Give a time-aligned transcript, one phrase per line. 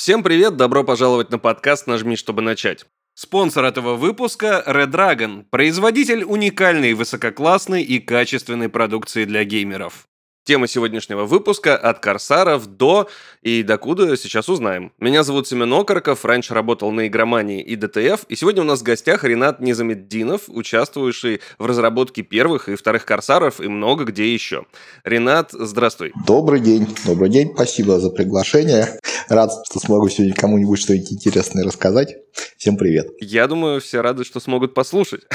[0.00, 2.86] Всем привет, добро пожаловать на подкаст «Нажми, чтобы начать».
[3.12, 10.08] Спонсор этого выпуска– Red Dragon, производитель уникальной, высококлассной и качественной продукции для геймеров.
[10.44, 13.08] Тема сегодняшнего выпуска от Корсаров до
[13.42, 14.90] и докуда сейчас узнаем.
[14.98, 18.82] Меня зовут Семен Окороков, раньше работал на Игромании и ДТФ, и сегодня у нас в
[18.82, 24.64] гостях Ренат Незамеддинов, участвующий в разработке первых и вторых Корсаров и много где еще.
[25.04, 26.12] Ренат, здравствуй.
[26.26, 28.98] Добрый день, добрый день, спасибо за приглашение.
[29.28, 32.16] Рад, что смогу сегодня кому-нибудь что-нибудь интересное рассказать.
[32.60, 33.08] Всем привет.
[33.22, 35.22] Я думаю, все рады, что смогут послушать.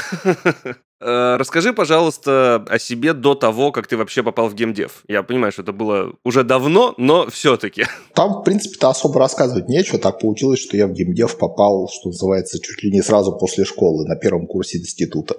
[1.01, 5.03] Э, расскажи, пожалуйста, о себе до того, как ты вообще попал в геймдев.
[5.09, 7.85] Я понимаю, что это было уже давно, но все-таки.
[8.15, 9.99] Там, в принципе-то, особо рассказывать нечего.
[9.99, 14.07] Так получилось, что я в геймдев попал, что называется, чуть ли не сразу после школы,
[14.07, 15.35] на первом курсе института.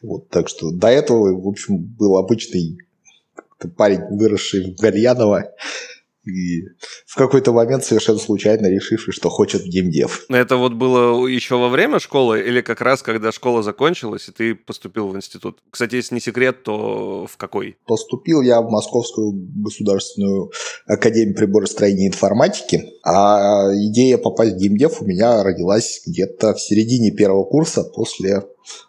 [0.00, 2.78] Вот, так что до этого, в общем, был обычный
[3.76, 5.52] парень, выросший в Гальяново,
[6.26, 6.64] и
[7.06, 10.26] в какой-то момент совершенно случайно решивший, что хочет геймдев.
[10.28, 14.54] Это вот было еще во время школы или как раз когда школа закончилась, и ты
[14.54, 15.58] поступил в институт?
[15.70, 17.76] Кстати, если не секрет, то в какой?
[17.86, 20.50] Поступил я в Московскую государственную
[20.86, 27.10] академию приборостроения и информатики, а идея попасть в геймдев у меня родилась где-то в середине
[27.10, 28.42] первого курса после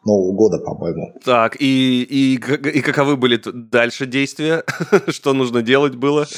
[0.06, 1.14] Нового года, по-моему.
[1.24, 4.64] Так, и, и, и каковы были дальше действия?
[5.08, 6.28] Что нужно делать было?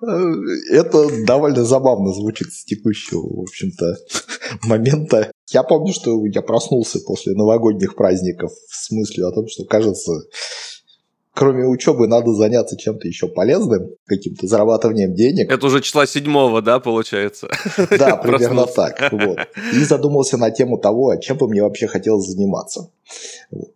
[0.00, 3.96] Это довольно забавно звучит с текущего, в общем-то,
[4.66, 5.30] момента.
[5.50, 10.12] Я помню, что я проснулся после новогодних праздников с мыслью о том, что, кажется,
[11.34, 15.50] кроме учебы надо заняться чем-то еще полезным, каким-то зарабатыванием денег.
[15.50, 17.48] Это уже числа седьмого, да, получается?
[17.98, 19.12] Да, примерно так.
[19.12, 19.38] Вот.
[19.74, 22.90] И задумался на тему того, чем бы мне вообще хотелось заниматься.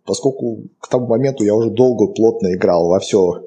[0.05, 3.43] Поскольку к тому моменту я уже долго, плотно играл во все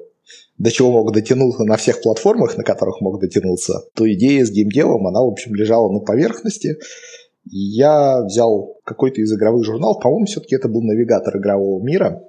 [0.59, 5.07] до чего мог дотянуться на всех платформах, на которых мог дотянуться, то идея с геймдевом,
[5.07, 6.77] она, в общем, лежала на поверхности.
[7.45, 12.21] Я взял какой-то из игровых журналов, по-моему, все-таки это был навигатор игрового мира.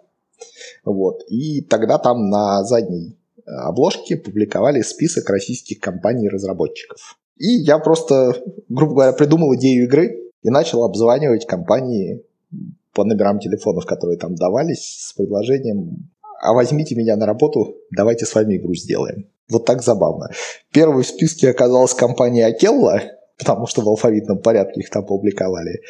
[0.85, 1.25] Вот.
[1.29, 7.19] И тогда там на задней э, обложке публиковали список российских компаний-разработчиков.
[7.37, 8.37] И я просто,
[8.69, 12.23] грубо говоря, придумал идею игры и начал обзванивать компании
[12.95, 16.11] по номерам телефонов, которые там давались, с предложением
[16.41, 19.29] а возьмите меня на работу, давайте с вами игру сделаем.
[19.51, 20.31] Вот так забавно.
[20.73, 23.03] Первой в списке оказалась компания Акелла,
[23.39, 25.81] потому что в алфавитном порядке их там публиковали.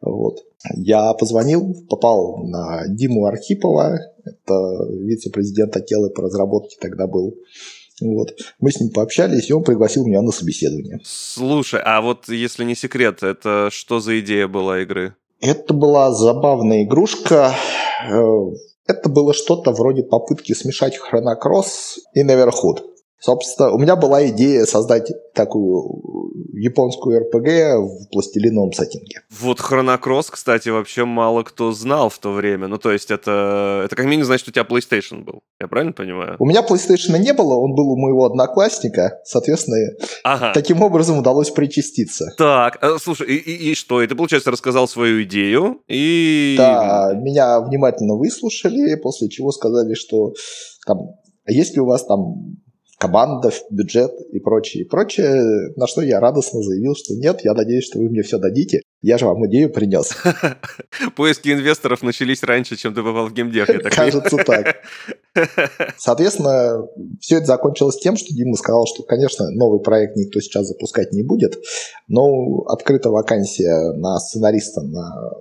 [0.00, 0.44] Вот.
[0.74, 4.54] Я позвонил, попал на Диму Архипова, это
[4.90, 7.34] вице-президент Акеллы по разработке тогда был.
[8.00, 8.34] Вот.
[8.58, 11.00] Мы с ним пообщались, и он пригласил меня на собеседование.
[11.04, 15.14] Слушай, а вот если не секрет, это что за идея была игры?
[15.40, 17.54] Это была забавная игрушка.
[18.90, 22.82] Это было что-то вроде попытки смешать хронокросс и Neverhood.
[23.20, 26.00] Собственно, у меня была идея создать такую
[26.54, 29.20] японскую РПГ в пластилиновом сеттинге.
[29.30, 32.66] Вот Хронокросс, кстати, вообще мало кто знал в то время.
[32.66, 35.40] Ну, то есть это, это как минимум значит, что у тебя PlayStation был.
[35.60, 36.36] Я правильно понимаю?
[36.38, 39.20] У меня PlayStation не было, он был у моего одноклассника.
[39.24, 39.76] Соответственно,
[40.24, 40.52] ага.
[40.52, 42.32] таким образом удалось причаститься.
[42.36, 44.02] Так, а, слушай, и, и, и что?
[44.02, 46.54] И ты, получается, рассказал свою идею и...
[46.56, 50.34] Да, меня внимательно выслушали, после чего сказали, что
[50.86, 50.98] там,
[51.46, 52.56] а есть ли у вас там
[53.00, 57.84] команда, бюджет и прочее, и прочее, на что я радостно заявил, что нет, я надеюсь,
[57.84, 60.10] что вы мне все дадите, я же вам идею принес.
[61.16, 64.82] Поиски инвесторов начались раньше, чем ты попал в геймдев, Кажется так.
[65.96, 66.86] Соответственно,
[67.20, 71.22] все это закончилось тем, что Дима сказал, что, конечно, новый проект никто сейчас запускать не
[71.22, 71.54] будет,
[72.06, 75.32] но открыта вакансия на сценариста на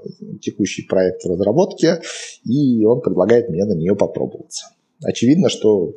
[0.42, 2.00] текущий проект разработки,
[2.46, 4.68] и он предлагает мне на нее попробоваться.
[5.04, 5.94] Очевидно, что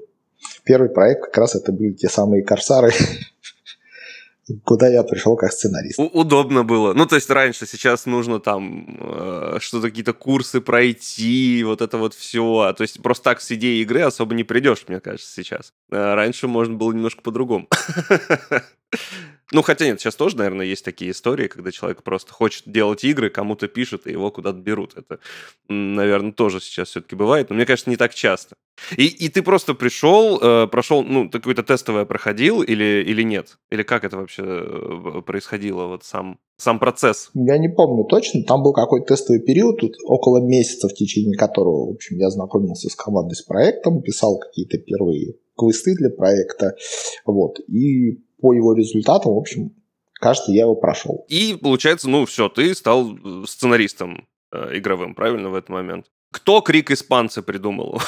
[0.65, 2.93] Первый проект как раз это были те самые корсары,
[4.65, 5.99] куда я пришел как сценарист.
[5.99, 6.93] Удобно было.
[6.95, 12.15] Ну, то есть раньше, сейчас нужно там э, что-то, какие-то курсы пройти, вот это вот
[12.15, 12.75] все.
[12.77, 15.73] То есть просто так с идеей игры особо не придешь, мне кажется, сейчас.
[15.91, 17.69] А раньше можно было немножко по-другому.
[19.53, 23.29] Ну, хотя нет, сейчас тоже, наверное, есть такие истории, когда человек просто хочет делать игры,
[23.29, 24.97] кому-то пишет, и его куда-то берут.
[24.97, 25.19] Это,
[25.69, 28.57] наверное, тоже сейчас все-таки бывает, но мне кажется, не так часто.
[28.97, 33.59] И, и ты просто пришел, э, прошел, ну, какое-то тестовое проходил или, или нет?
[33.71, 37.31] Или как это вообще э, происходило, вот сам, сам процесс?
[37.35, 41.91] Я не помню точно, там был какой-то тестовый период, тут около месяца, в течение которого,
[41.91, 46.75] в общем, я знакомился с командой, с проектом, писал какие-то первые квесты для проекта,
[47.27, 49.71] вот, и по его результатам, в общем,
[50.21, 51.25] кажется, я его прошел.
[51.29, 56.07] И получается, ну все, ты стал э, сценаристом э, игровым, правильно, в этот момент?
[56.33, 58.01] Кто крик испанца придумал?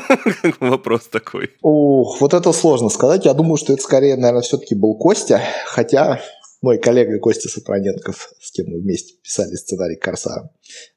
[0.60, 1.50] Вопрос такой.
[1.62, 3.24] Ох, вот это сложно сказать.
[3.24, 5.40] Я думаю, что это скорее, наверное, все-таки был Костя.
[5.66, 6.20] Хотя
[6.62, 10.50] мой коллега Костя Сапроненков, с кем мы вместе писали сценарий Корсара.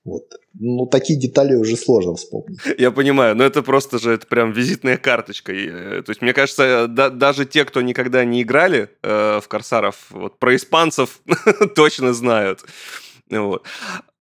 [0.04, 0.24] Вот.
[0.54, 2.60] Ну, такие детали уже сложно вспомнить.
[2.78, 5.54] Я понимаю, но это просто же это прям визитная карточка.
[5.54, 10.08] Э, то есть, мне кажется, да, даже те, кто никогда не играли э, в Корсаров,
[10.10, 11.22] вот про испанцев
[11.76, 12.64] точно знают.
[13.30, 13.66] Вот.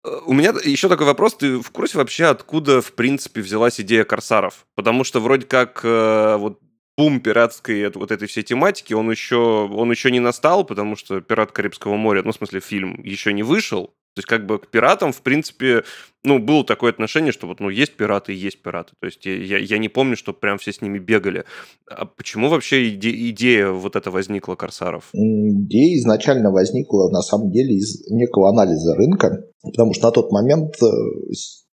[0.04, 1.36] Э, у меня еще такой вопрос.
[1.36, 4.66] Ты в курсе вообще, откуда, в принципе, взялась идея Корсаров?
[4.76, 6.60] Потому что вроде как э, вот
[6.98, 11.52] бум пиратской вот этой всей тематики, он еще, он еще не настал, потому что «Пират
[11.52, 13.94] Карибского моря», ну, в смысле, фильм еще не вышел.
[14.14, 15.84] То есть, как бы к пиратам, в принципе,
[16.26, 18.92] ну, было такое отношение, что вот, ну, есть пираты и есть пираты.
[19.00, 21.46] То есть, я, я не помню, что прям все с ними бегали.
[21.90, 25.06] А почему вообще иде- идея вот эта возникла Корсаров?
[25.14, 30.76] Идея изначально возникла, на самом деле, из некого анализа рынка, потому что на тот момент
[30.84, 30.88] э,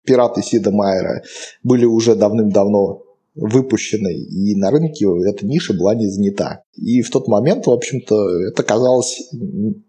[0.04, 1.22] пираты Сида Майера
[1.64, 3.02] были уже давным-давно
[3.38, 6.62] выпущенной, и на рынке эта ниша была не занята.
[6.74, 9.30] И в тот момент, в общем-то, это казалось,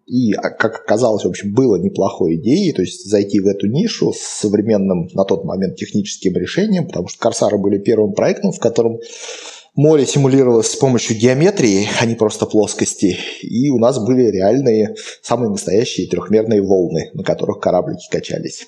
[0.05, 4.19] и как оказалось, в общем, было неплохой идеей, то есть зайти в эту нишу с
[4.19, 8.99] современным на тот момент техническим решением, потому что Корсары были первым проектом, в котором
[9.75, 13.17] море симулировалось с помощью геометрии, а не просто плоскости.
[13.41, 18.67] И у нас были реальные, самые настоящие трехмерные волны, на которых кораблики качались.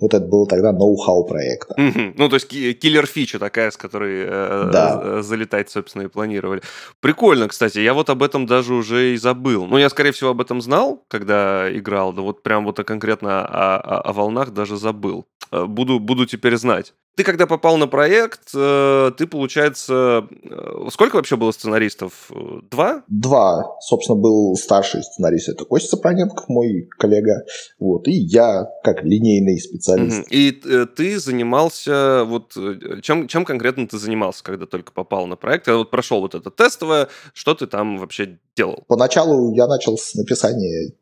[0.00, 1.74] Вот это было тогда ноу-хау проекта.
[1.78, 2.14] Mm-hmm.
[2.16, 5.00] Ну, то есть киллер-фича такая, с которой э, да.
[5.02, 6.62] Э, залетать, собственно, и планировали.
[7.00, 7.78] Прикольно, кстати.
[7.78, 9.66] Я вот об этом даже уже и забыл.
[9.66, 13.76] Ну, я, скорее всего, об этом знал, когда играл, да вот прям вот конкретно о,
[13.76, 15.26] о, о волнах даже забыл.
[15.50, 16.94] Э, буду, буду теперь знать.
[17.14, 20.26] Ты когда попал на проект, э, ты, получается...
[20.44, 22.30] Э, сколько вообще было сценаристов?
[22.70, 23.02] Два?
[23.06, 23.76] Два.
[23.80, 27.44] Собственно, был старший сценарист, это Костя Сапроненков, мой коллега.
[27.78, 28.08] Вот.
[28.08, 30.20] И я, как линейный специалист.
[30.20, 30.26] Угу.
[30.30, 30.52] И
[30.96, 32.24] ты занимался...
[32.24, 32.56] Вот
[33.02, 35.68] чем, чем конкретно ты занимался, когда только попал на проект?
[35.68, 37.08] Я вот прошел вот это тестовое.
[37.34, 38.84] Что ты там вообще делал?
[38.88, 40.92] Поначалу я начал с написания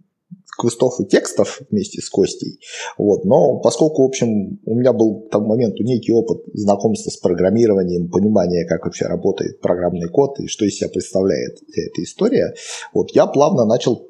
[0.61, 2.61] квестов и текстов вместе с Костей.
[2.99, 3.25] Вот.
[3.25, 8.09] Но поскольку, в общем, у меня был к тому моменту некий опыт знакомства с программированием,
[8.09, 12.55] понимания, как вообще работает программный код и что из себя представляет эта история,
[12.93, 14.07] вот, я плавно начал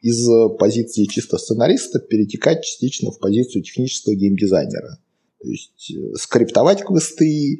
[0.00, 0.28] из
[0.58, 4.98] позиции чисто сценариста перетекать частично в позицию технического геймдизайнера.
[5.40, 7.58] То есть э, скриптовать квесты,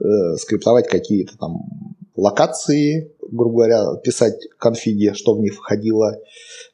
[0.00, 6.18] э, скриптовать какие-то там локации, грубо говоря, писать конфиги, что в них входило,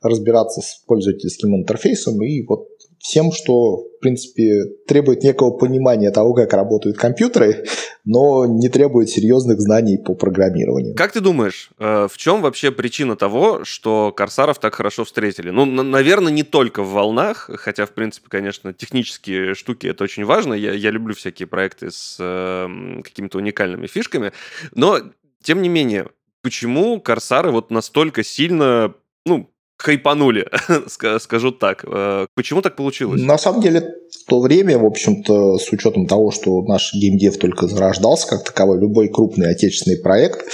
[0.01, 2.69] разбираться с пользовательским интерфейсом и вот
[3.03, 7.65] всем, что, в принципе, требует некого понимания того, как работают компьютеры,
[8.05, 10.95] но не требует серьезных знаний по программированию.
[10.95, 15.51] Как ты думаешь, э, в чем вообще причина того, что Корсаров так хорошо встретили?
[15.51, 20.55] Ну, наверное, не только в волнах, хотя, в принципе, конечно, технические штуки это очень важно.
[20.55, 24.33] Я, я люблю всякие проекты с э, какими-то уникальными фишками,
[24.75, 25.01] но,
[25.43, 26.09] тем не менее,
[26.43, 28.95] почему Корсары вот настолько сильно
[29.27, 29.49] ну,
[29.79, 30.49] хайпанули,
[31.19, 31.85] скажу так.
[31.87, 33.21] Э, почему так получилось?
[33.21, 37.67] На самом деле, в то время, в общем-то, с учетом того, что наш геймдев только
[37.67, 40.47] зарождался как таковой, любой крупный отечественный проект,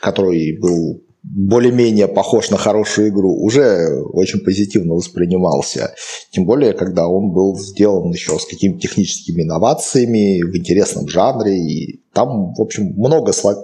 [0.00, 5.94] который был более-менее похож на хорошую игру, уже очень позитивно воспринимался.
[6.30, 11.58] Тем более, когда он был сделан еще с какими-то техническими инновациями в интересном жанре.
[11.58, 13.56] И там, в общем, много слог...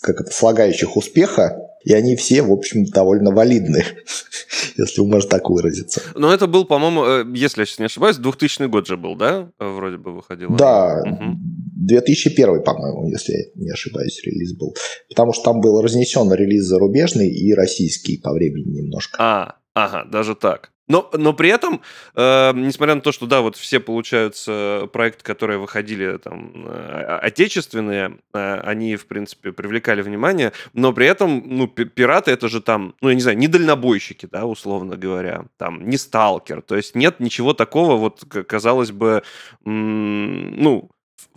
[0.00, 3.84] как это, слагающих успеха, и они все, в общем, довольно валидны,
[4.76, 6.00] если можно так выразиться.
[6.14, 9.48] Но это был, по-моему, э, если я сейчас не ошибаюсь, 2000 год же был, да?
[9.58, 10.50] Вроде бы выходил.
[10.56, 11.38] Да, угу.
[11.86, 14.74] 2001, по-моему, если я не ошибаюсь, релиз был.
[15.08, 19.16] Потому что там был разнесен релиз зарубежный и российский по времени немножко.
[19.18, 20.72] А, ага, даже так.
[20.88, 21.80] Но, но при этом,
[22.14, 28.18] э, несмотря на то, что, да, вот все, получаются, проекты, которые выходили там э, отечественные,
[28.34, 33.08] э, они, в принципе, привлекали внимание, но при этом, ну, пираты это же там, ну,
[33.10, 37.54] я не знаю, не дальнобойщики, да, условно говоря, там, не сталкер, то есть нет ничего
[37.54, 39.22] такого, вот, казалось бы,
[39.64, 40.90] ну,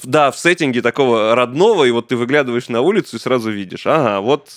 [0.03, 4.21] да, в сеттинге такого родного, и вот ты выглядываешь на улицу и сразу видишь, ага,
[4.21, 4.49] вот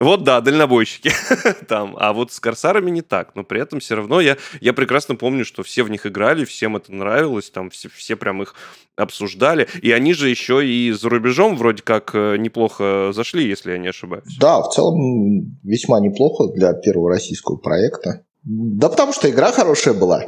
[0.00, 1.12] вот да, дальнобойщики
[1.68, 1.94] там.
[1.98, 3.34] А вот с корсарами не так.
[3.34, 6.76] Но при этом все равно я, я прекрасно помню, что все в них играли, всем
[6.76, 8.54] это нравилось, там все, все прям их
[8.96, 9.68] обсуждали.
[9.82, 13.88] И они же еще и за рубежом вроде как э, неплохо зашли, если я не
[13.88, 14.38] ошибаюсь.
[14.40, 18.24] Да, в целом весьма неплохо для первого российского проекта.
[18.42, 20.24] Да потому что игра хорошая была.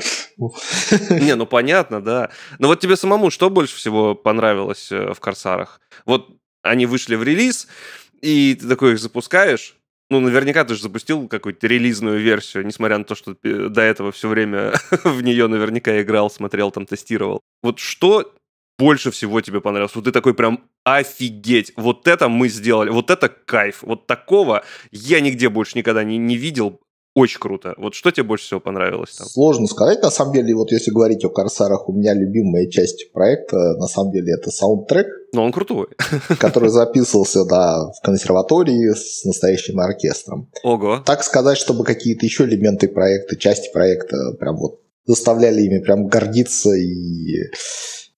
[1.10, 2.30] Не, ну понятно, да.
[2.58, 5.80] Но вот тебе самому что больше всего понравилось э, в Корсарах?
[6.04, 6.28] Вот
[6.62, 7.68] они вышли в релиз,
[8.20, 9.76] и ты такой их запускаешь,
[10.12, 14.28] ну, наверняка ты же запустил какую-то релизную версию, несмотря на то, что до этого все
[14.28, 17.40] время в нее наверняка играл, смотрел, там, тестировал.
[17.62, 18.34] Вот что
[18.78, 19.94] больше всего тебе понравилось?
[19.94, 25.20] Вот ты такой прям офигеть, вот это мы сделали, вот это кайф, вот такого я
[25.20, 26.81] нигде больше никогда не, не видел,
[27.14, 27.74] очень круто.
[27.76, 29.26] Вот что тебе больше всего понравилось там?
[29.26, 33.56] Сложно сказать, на самом деле, вот если говорить о Корсарах, у меня любимая часть проекта,
[33.76, 35.06] на самом деле, это саундтрек.
[35.34, 35.88] Но он крутой.
[36.38, 40.50] Который записывался, да, в консерватории с настоящим оркестром.
[40.62, 41.02] Ого.
[41.04, 46.70] Так сказать, чтобы какие-то еще элементы проекта, части проекта прям вот заставляли ими прям гордиться
[46.72, 47.50] и,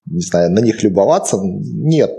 [0.05, 1.37] не знаю, на них любоваться.
[1.41, 2.11] Нет,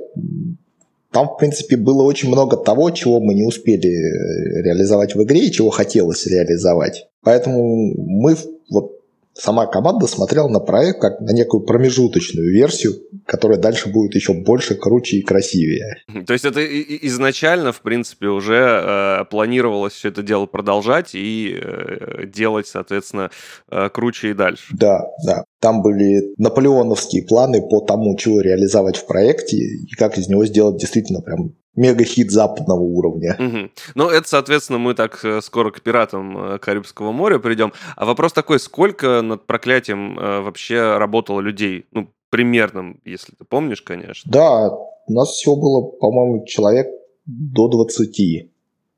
[1.16, 5.46] там, в принципе, было очень много того, чего мы не успели э, реализовать в игре
[5.46, 7.06] и чего хотелось реализовать.
[7.23, 8.37] Поэтому мы
[8.70, 8.96] вот
[9.38, 12.95] сама команда смотрела на проект как на некую промежуточную версию,
[13.26, 15.97] которая дальше будет еще больше, круче и красивее.
[16.26, 16.64] То есть это
[17.07, 23.31] изначально, в принципе, уже э, планировалось все это дело продолжать и э, делать, соответственно,
[23.71, 24.75] э, круче и дальше.
[24.78, 25.45] Да, да.
[25.61, 30.76] Там были наполеоновские планы по тому, чего реализовать в проекте и как из него сделать
[30.76, 33.37] действительно прям мега-хит западного уровня.
[33.38, 33.71] Угу.
[33.95, 37.73] Ну, это, соответственно, мы так э, скоро к пиратам э, Карибского моря придем.
[37.97, 41.87] А вопрос такой, сколько над проклятием э, вообще работало людей?
[41.92, 44.30] Ну, примерным, если ты помнишь, конечно.
[44.30, 46.88] Да, у нас всего было, по-моему, человек
[47.26, 48.50] до 20.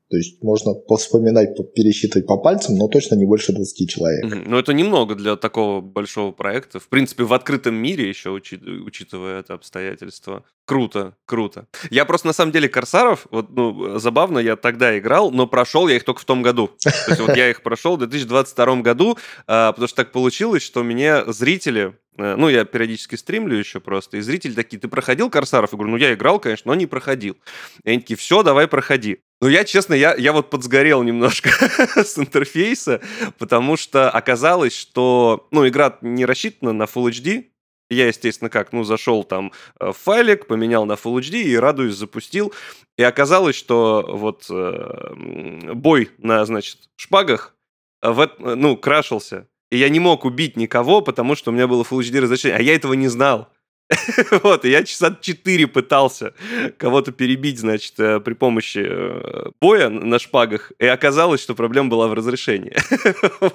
[0.09, 4.25] То есть можно вспоминать, пересчитывать по пальцам, но точно не больше 20 человек.
[4.25, 4.43] Mm-hmm.
[4.47, 6.79] Ну, это немного для такого большого проекта.
[6.79, 10.43] В принципе, в открытом мире еще, учи- учитывая это обстоятельство.
[10.65, 11.67] Круто, круто.
[11.91, 15.95] Я просто, на самом деле, Корсаров, вот, ну, забавно, я тогда играл, но прошел я
[15.95, 16.71] их только в том году.
[16.83, 20.83] То есть вот я их прошел в 2022 году, а, потому что так получилось, что
[20.83, 25.71] мне зрители Э, ну, я периодически стримлю еще просто, и зрители такие, ты проходил Корсаров?
[25.71, 27.37] Я говорю, ну, я играл, конечно, но не проходил.
[27.83, 29.19] И они такие, все, давай проходи.
[29.41, 31.49] Ну, я, честно, я, я вот подсгорел немножко
[31.95, 33.01] с интерфейса,
[33.37, 37.45] потому что оказалось, что, ну, игра не рассчитана на Full HD,
[37.89, 41.95] я, естественно, как, ну, зашел там э, в файлик, поменял на Full HD и, радуюсь,
[41.95, 42.53] запустил.
[42.97, 47.55] И оказалось, что вот э, бой на, значит, шпагах,
[48.03, 49.47] э, в, ну, крашился.
[49.71, 52.61] И я не мог убить никого, потому что у меня было Full HD разрешение, а
[52.61, 53.49] я этого не знал.
[54.43, 56.33] вот, и я часа 4 пытался
[56.77, 62.07] кого-то перебить, значит, э, при помощи э, боя на шпагах, и оказалось, что проблема была
[62.07, 62.75] в разрешении.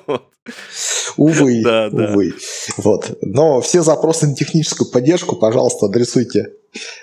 [1.17, 2.35] Увы, да, увы.
[2.79, 3.17] Вот.
[3.23, 6.53] Но все запросы на техническую поддержку, пожалуйста, адресуйте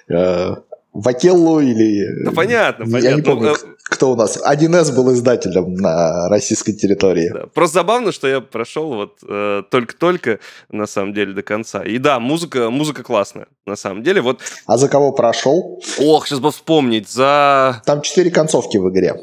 [0.09, 0.55] э,
[0.93, 2.23] Вакеллу или...
[2.25, 3.07] Да понятно, я понятно.
[3.07, 4.37] Я не помню, ну, кто у нас.
[4.41, 7.29] 1С был издателем на российской территории.
[7.33, 7.45] Да.
[7.53, 11.83] Просто забавно, что я прошел вот э, только-только, на самом деле, до конца.
[11.83, 14.21] И да, музыка, музыка классная, на самом деле.
[14.21, 14.39] Вот...
[14.65, 15.81] А за кого прошел?
[15.99, 17.09] Ох, сейчас бы вспомнить.
[17.09, 17.81] За...
[17.85, 19.15] Там четыре концовки в игре.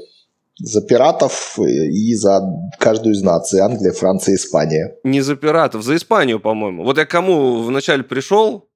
[0.60, 2.42] За пиратов и за
[2.78, 3.60] каждую из наций.
[3.60, 4.96] Англия, Франция, Испания.
[5.04, 6.84] Не за пиратов, за Испанию, по-моему.
[6.84, 8.68] Вот я кому вначале пришел,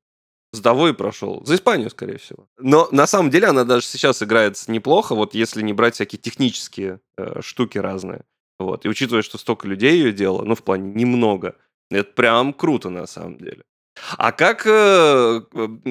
[0.53, 1.43] с Давой прошел.
[1.45, 2.47] За Испанию, скорее всего.
[2.59, 7.01] Но на самом деле она даже сейчас играется неплохо, вот если не брать всякие технические
[7.17, 8.25] э, штуки разные.
[8.59, 8.85] Вот.
[8.85, 11.57] И учитывая, что столько людей ее делало, ну, в плане немного,
[11.91, 13.63] это прям круто на самом деле.
[14.17, 15.43] А как, э,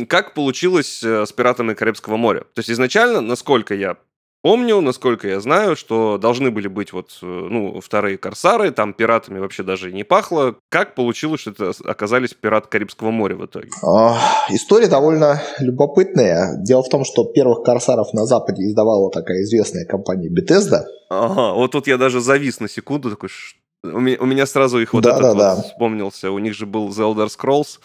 [0.08, 2.41] как получилось э, с «Пиратами Карибского моря»?
[2.41, 3.98] То есть изначально, насколько я
[4.43, 9.38] Помню, насколько я знаю, что должны были быть вот, э, ну, вторые корсары, там пиратами
[9.38, 10.55] вообще даже не пахло.
[10.69, 13.69] Как получилось, что это оказались пираты Карибского моря в итоге?
[13.83, 14.17] А,
[14.50, 16.55] история довольно любопытная.
[16.57, 20.86] Дело в том, что первых корсаров на Западе издавала такая известная компания Bethesda.
[21.10, 25.03] Ага, вот тут я даже завис на секунду, такой, меня, у меня сразу их вот
[25.03, 25.61] да, этот да, вот да.
[25.63, 26.29] вспомнился.
[26.31, 27.79] У них же был The Elder Scrolls,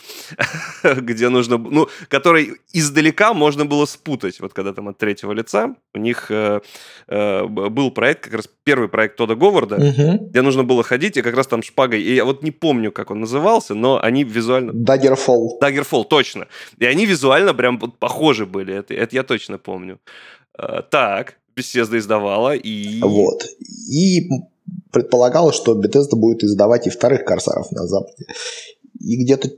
[1.00, 1.56] где нужно...
[1.56, 4.40] Ну, который издалека можно было спутать.
[4.40, 5.74] Вот когда там от третьего лица.
[5.94, 6.60] У них э,
[7.08, 10.28] э, был проект, как раз первый проект Тода Говарда, угу.
[10.28, 12.02] где нужно было ходить, и как раз там шпагой...
[12.02, 14.72] И я вот не помню, как он назывался, но они визуально...
[14.72, 15.58] Daggerfall.
[15.62, 16.46] Daggerfall, точно.
[16.78, 18.74] И они визуально прям похожи были.
[18.74, 19.98] Это, это я точно помню.
[20.58, 23.00] Э, так, Bethesda издавала, и...
[23.00, 23.44] Вот.
[23.60, 24.28] И
[24.92, 28.26] предполагалось, что Bethesda будет издавать и вторых Корсаров на Западе.
[29.00, 29.50] И где-то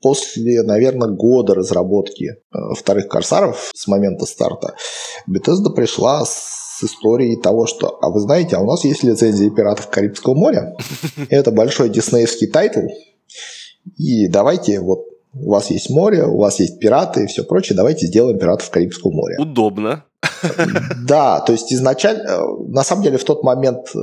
[0.00, 4.74] после, наверное, года разработки э, вторых Корсаров с момента старта,
[5.28, 9.88] Bethesda пришла с историей того, что, а вы знаете, а у нас есть лицензия пиратов
[9.88, 10.76] Карибского моря.
[11.30, 12.86] Это большой диснеевский title.
[13.96, 18.06] И давайте вот у вас есть море, у вас есть пираты и все прочее, давайте
[18.06, 19.36] сделаем пиратов Карибского моря.
[19.40, 20.04] Удобно.
[21.06, 23.98] Да, то есть изначально, э, на самом деле в тот момент э,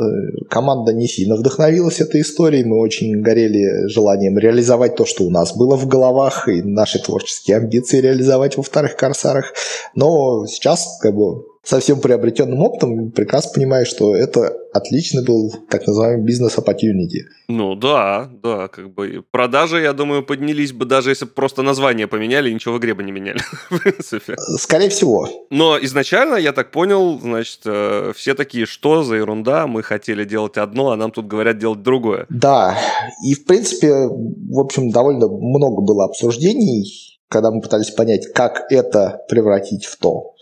[0.49, 5.55] команда не сильно вдохновилась этой историей, мы очень горели желанием реализовать то, что у нас
[5.55, 9.53] было в головах, и наши творческие амбиции реализовать во вторых «Корсарах»,
[9.95, 16.25] но сейчас как бы совсем приобретенным опытом, прекрасно понимаешь, что это отличный был так называемый
[16.25, 17.21] бизнес-opportunity.
[17.47, 22.07] Ну да, да, как бы продажи, я думаю, поднялись бы даже если бы просто название
[22.07, 23.39] поменяли, ничего в игре бы не меняли,
[23.69, 24.35] в принципе.
[24.57, 25.29] Скорее всего.
[25.49, 30.57] Но изначально, я так понял, значит, э, все такие, что за ерунда, мы хотели делать
[30.57, 32.25] одно, а нам тут говорят делать другое.
[32.29, 32.77] Да,
[33.25, 39.21] и в принципе, в общем, довольно много было обсуждений, когда мы пытались понять, как это
[39.27, 40.32] превратить в то.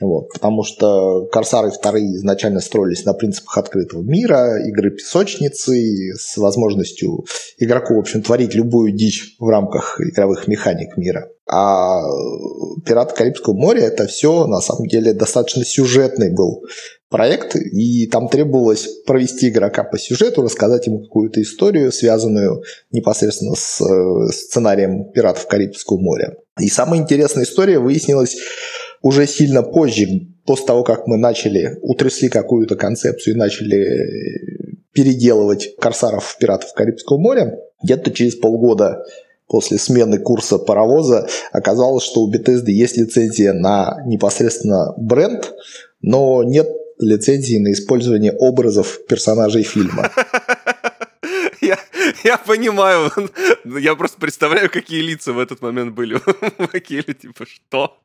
[0.00, 7.24] Вот, потому что Корсары вторые изначально строились на принципах открытого мира, игры песочницы, с возможностью
[7.58, 11.28] игроку, в общем, творить любую дичь в рамках игровых механик мира.
[11.48, 12.00] А
[12.84, 16.64] «Пираты Карибского моря»— это все, на самом деле, достаточно сюжетный был
[17.08, 23.80] проект, и там требовалось провести игрока по сюжету, рассказать ему какую-то историю, связанную непосредственно с
[23.80, 26.34] э, сценарием «Пиратов Карибского моря».
[26.60, 28.36] И самая интересная история выяснилась
[29.02, 30.06] уже сильно позже,
[30.44, 33.86] после того, как мы начали, утрясли какую-то концепцию и начали
[34.92, 39.04] переделывать «Корсаров Пиратов Карибского моря», где-то через полгода
[39.46, 45.52] после смены курса паровоза оказалось, что у Bethesda есть лицензия на непосредственно бренд,
[46.00, 50.10] но нет лицензии на использование образов персонажей фильма.
[51.60, 51.78] Я,
[52.22, 53.10] я понимаю.
[53.64, 56.20] Я просто представляю, какие лица в этот момент были
[56.58, 57.14] Макеля.
[57.14, 57.98] Типа, что?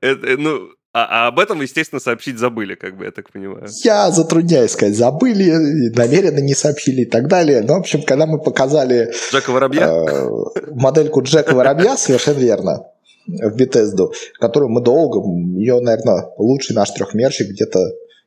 [0.00, 3.66] Это, ну, а, а об этом, естественно, сообщить забыли, как бы, я так понимаю.
[3.82, 7.62] Я затрудняюсь сказать, забыли, намеренно не сообщили и так далее.
[7.62, 9.12] Но, в общем, когда мы показали...
[9.32, 9.88] Джека Воробья?
[9.88, 10.28] Э,
[10.70, 12.84] модельку Джека Воробья, совершенно верно
[13.26, 15.20] в Бетезду, которую мы долго,
[15.58, 17.80] ее, наверное, лучший наш трехмерщик где-то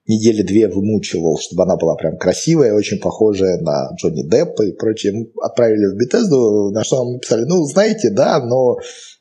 [0.08, 5.14] недели две вымучивал, чтобы она была прям красивая, очень похожая на Джонни Деппа и прочее.
[5.14, 8.78] Мы отправили в Бетезду, на что нам написали, ну, знаете, да, но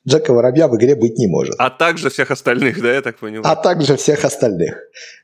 [0.09, 1.57] Джека Воробья в игре быть не может.
[1.59, 3.45] А также всех остальных, да, я так понимаю?
[3.45, 4.77] А также всех остальных.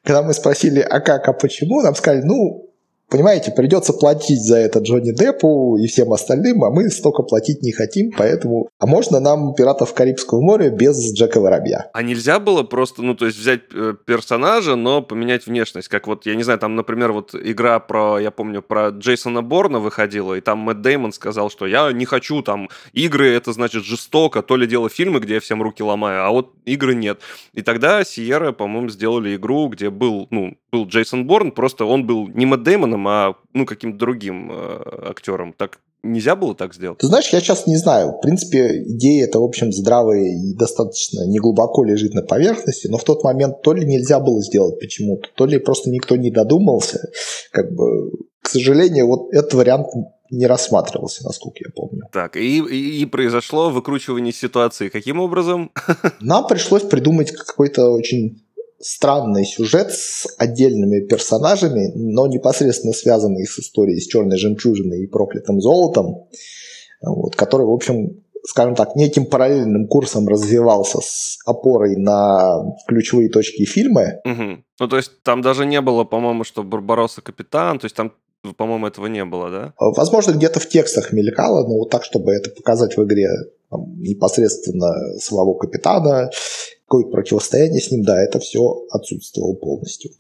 [0.03, 2.72] Когда мы спросили, а как, а почему, нам сказали, ну,
[3.13, 7.71] Понимаете, придется платить за это Джонни Деппу и всем остальным, а мы столько платить не
[7.71, 8.71] хотим, поэтому...
[8.79, 11.91] А можно нам «Пиратов Карибского моря» без Джека Воробья?
[11.93, 15.89] А нельзя было просто, ну, то есть взять э, персонажа, но поменять внешность?
[15.89, 19.79] Как вот, я не знаю, там, например, вот игра про, я помню, про Джейсона Борна
[19.79, 24.41] выходила, и там Мэтт Деймон сказал, что я не хочу там игры, это значит жестоко,
[24.41, 27.21] то ли дело фильмы, где я всем руки ломаю, а вот игры нет.
[27.53, 32.29] И тогда Сиера, по-моему, сделали игру, где был, ну, был Джейсон Борн, просто он был
[32.29, 35.53] не Мэтт Деймоном, а ну, каким-то другим э, актером.
[35.53, 36.99] Так нельзя было так сделать?
[36.99, 38.13] Ты знаешь, я сейчас не знаю.
[38.13, 43.05] В принципе, идея это, в общем, здравая и достаточно неглубоко лежит на поверхности, но в
[43.05, 47.09] тот момент то ли нельзя было сделать почему-то, то ли просто никто не додумался.
[47.51, 48.13] Как бы,
[48.43, 49.89] к сожалению, вот этот вариант
[50.31, 52.05] не рассматривался, насколько я помню.
[52.11, 54.89] Так, и, и, и произошло выкручивание ситуации.
[54.89, 55.71] Каким образом?
[56.21, 58.42] Нам пришлось придумать какой-то очень
[58.83, 65.61] странный сюжет с отдельными персонажами, но непосредственно связанный с историей с черной жемчужиной и проклятым
[65.61, 66.29] золотом,
[67.01, 73.65] вот, который, в общем, скажем так, неким параллельным курсом развивался с опорой на ключевые точки
[73.65, 74.21] фильма.
[74.25, 74.65] Угу.
[74.81, 78.13] Ну, то есть там даже не было, по-моему, что Барбаросса капитан, то есть там
[78.57, 79.73] по-моему, этого не было, да?
[79.79, 83.29] Возможно, где-то в текстах мелькало, но вот так, чтобы это показать в игре
[83.71, 86.29] там, непосредственно самого капитана
[86.93, 90.11] какое-то противостояние с ним, да, это все отсутствовало полностью.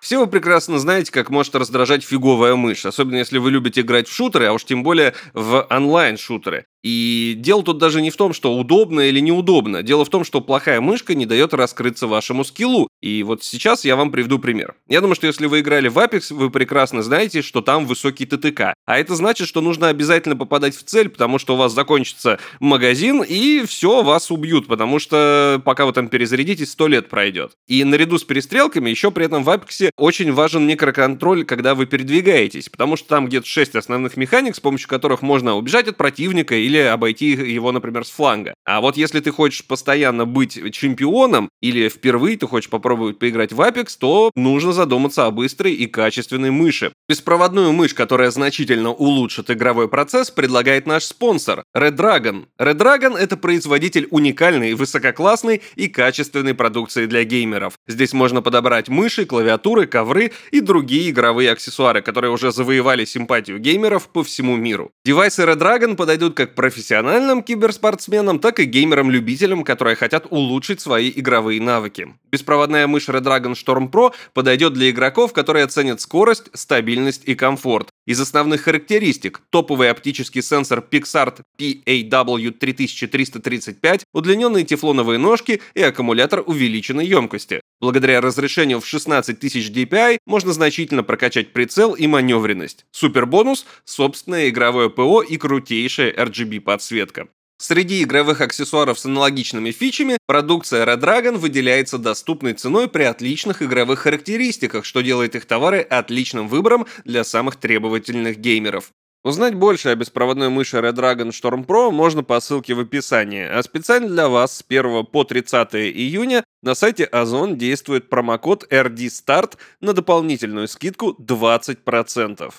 [0.00, 4.12] Все вы прекрасно знаете, как может раздражать фиговая мышь, особенно если вы любите играть в
[4.12, 6.66] шутеры, а уж тем более в онлайн-шутеры.
[6.82, 9.82] И дело тут даже не в том, что удобно или неудобно.
[9.82, 12.88] Дело в том, что плохая мышка не дает раскрыться вашему скиллу.
[13.00, 14.74] И вот сейчас я вам приведу пример.
[14.88, 18.74] Я думаю, что если вы играли в Apex, вы прекрасно знаете, что там высокий ТТК.
[18.86, 23.22] А это значит, что нужно обязательно попадать в цель, потому что у вас закончится магазин,
[23.22, 27.52] и все, вас убьют, потому что пока вы там перезарядитесь, 100 лет пройдет.
[27.66, 32.68] И наряду с перестрелками еще при этом в Apex очень важен микроконтроль, когда вы передвигаетесь,
[32.68, 36.78] потому что там где-то 6 основных механик, с помощью которых можно убежать от противника или
[36.78, 38.52] обойти его, например, с фланга.
[38.66, 43.60] А вот если ты хочешь постоянно быть чемпионом или впервые ты хочешь попробовать поиграть в
[43.60, 46.92] Apex, то нужно задуматься о быстрой и качественной мыши.
[47.08, 52.44] Беспроводную мышь, которая значительно улучшит игровой процесс, предлагает наш спонсор Red Dragon.
[52.60, 57.74] Red Dragon— это производитель уникальной, высококлассной и качественной продукции для геймеров.
[57.86, 64.08] Здесь можно подобрать мыши, клавиатуры, ковры и другие игровые аксессуары, которые уже завоевали симпатию геймеров
[64.08, 64.90] по всему миру.
[65.06, 71.60] Девайсы Red Dragon подойдут как профессиональным киберспортсменам, так и геймерам-любителям, которые хотят улучшить свои игровые
[71.60, 72.16] навыки.
[72.32, 77.90] Беспроводная мышь Redragon Storm Pro подойдет для игроков, которые ценят скорость, стабильность и комфорт.
[78.08, 87.60] Из основных характеристик– топовый оптический сенсор PixArt PAW3335, удлиненные тефлоновые ножки и аккумулятор увеличенной емкости.
[87.80, 92.86] Благодаря разрешению в 16 тысяч DPI можно значительно прокачать прицел и маневренность.
[92.90, 97.28] Супер бонус– собственное игровое ПО и крутейшая RGB-подсветка.
[97.60, 104.00] Среди игровых аксессуаров с аналогичными фичами продукция Red Dragon выделяется доступной ценой при отличных игровых
[104.00, 108.92] характеристиках, что делает их товары отличным выбором для самых требовательных геймеров.
[109.24, 113.60] Узнать больше о беспроводной мыши Red Dragon Storm Pro можно по ссылке в описании, а
[113.64, 119.92] специально для вас с 1 по 30 июня на сайте Озон действует промокод RDSTART на
[119.92, 122.54] дополнительную скидку 20%.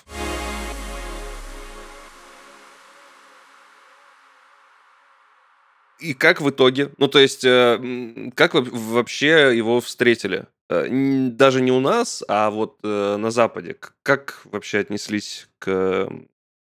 [6.00, 6.92] И как в итоге?
[6.98, 10.46] Ну, то есть, э, как вы вообще его встретили?
[10.70, 13.78] Э, даже не у нас, а вот э, на Западе.
[14.04, 16.10] Как вообще отнеслись к,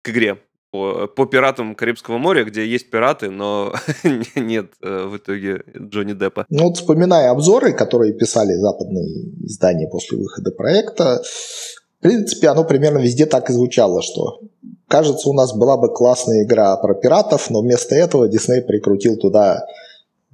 [0.10, 0.38] игре?
[0.72, 3.74] По, по пиратам Карибского моря, где есть пираты, но
[4.36, 6.46] нет в итоге Джонни Деппа.
[6.50, 13.00] Ну вот вспоминая обзоры, которые писали западные издания после выхода проекта, в принципе, оно примерно
[13.00, 14.42] везде так и звучало, что
[14.90, 19.68] Кажется, у нас была бы классная игра про пиратов, но вместо этого Дисней прикрутил туда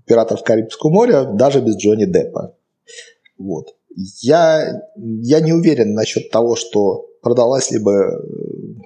[0.05, 2.55] пиратов Карибского моря, даже без Джонни Деппа.
[3.38, 3.75] Вот.
[4.21, 8.17] Я, я не уверен насчет того, что продалась ли бы э,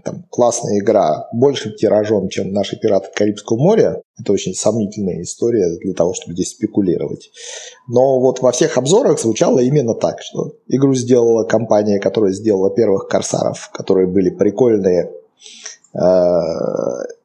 [0.04, 4.02] там, классная игра большим тиражом, чем наши пираты Карибского моря.
[4.20, 7.32] Это очень сомнительная история для того, чтобы здесь спекулировать.
[7.88, 13.08] Но вот во всех обзорах звучало именно так, что игру сделала компания, которая сделала первых
[13.08, 15.10] корсаров, которые были прикольные,
[15.94, 16.00] Э,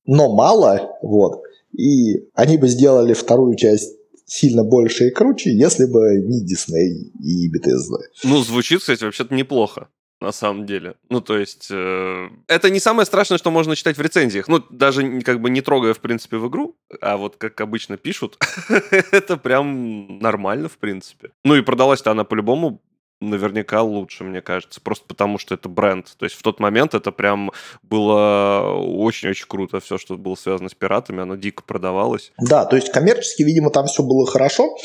[0.06, 1.42] но мало, вот.
[1.72, 7.50] И они бы сделали вторую часть сильно больше и круче, если бы не Дисней и
[7.50, 7.98] Bethesda.
[8.22, 9.88] Ну, звучит, кстати, вообще-то неплохо
[10.20, 10.94] на самом деле.
[11.10, 14.48] Ну, то есть, э, это не самое страшное, что можно читать в рецензиях.
[14.48, 18.38] Ну, даже как бы не трогая, в принципе, в игру, а вот как обычно пишут,
[19.12, 21.30] это прям нормально, в принципе.
[21.44, 22.80] Ну и продалась-то она по-любому
[23.20, 26.14] наверняка лучше, мне кажется, просто потому что это бренд.
[26.18, 29.80] То есть в тот момент это прям было очень-очень круто.
[29.80, 32.32] Все, что было связано с пиратами, оно дико продавалось.
[32.38, 34.76] Да, то есть коммерчески, видимо, там все было хорошо.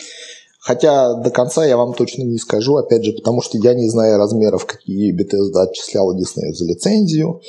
[0.60, 4.18] Хотя до конца я вам точно не скажу, опять же, потому что я не знаю
[4.18, 7.42] размеров, какие Bethesda отчисляла Disney за лицензию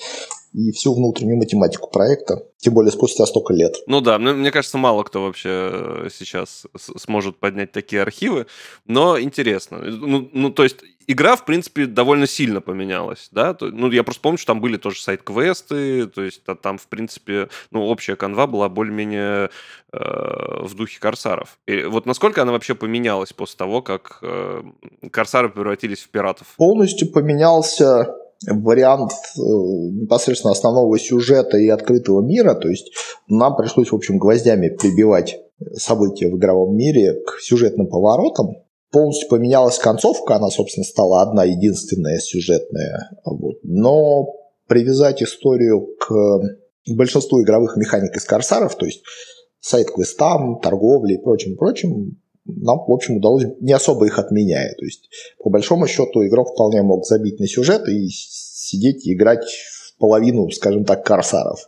[0.52, 3.76] и всю внутреннюю математику проекта, тем более спустя столько лет.
[3.86, 8.46] Ну да, мне, мне кажется, мало кто вообще э, сейчас сможет поднять такие архивы,
[8.86, 9.78] но интересно.
[9.78, 13.56] Ну, ну, то есть игра, в принципе, довольно сильно поменялась, да?
[13.60, 17.86] Ну, я просто помню, что там были тоже сайт-квесты, то есть там, в принципе, ну,
[17.86, 19.50] общая канва была более-менее
[19.92, 21.58] э, в духе корсаров.
[21.66, 24.62] И вот насколько она вообще поменялась после того, как э,
[25.10, 26.48] корсары превратились в пиратов?
[26.56, 28.14] Полностью поменялся
[28.46, 32.92] вариант э, непосредственно основного сюжета и открытого мира, то есть
[33.29, 35.38] нам пришлось, в общем, гвоздями прибивать
[35.74, 38.57] события в игровом мире к сюжетным поворотам.
[38.90, 43.11] Полностью поменялась концовка, она, собственно, стала одна единственная сюжетная.
[43.24, 43.59] Вот.
[43.62, 44.35] Но
[44.66, 46.40] привязать историю к
[46.88, 49.03] большинству игровых механик из Корсаров, то есть
[49.61, 54.74] сайт-квестам, торговле и прочим-прочим, нам, в общем, удалось, не особо их отменяя.
[54.74, 55.09] То есть,
[55.42, 60.50] по большому счету, игрок вполне мог забить на сюжет и сидеть и играть в половину,
[60.50, 61.61] скажем так, корсаров.